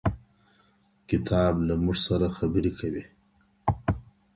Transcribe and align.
کتاب 1.09 1.53
له 1.67 1.73
موږ 1.83 1.97
سره 2.07 2.27
خبري 2.37 2.71
کوي. 2.79 3.03